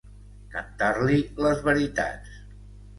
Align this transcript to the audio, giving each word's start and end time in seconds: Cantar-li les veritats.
Cantar-li 0.55 1.19
les 1.49 1.63
veritats. 1.71 2.45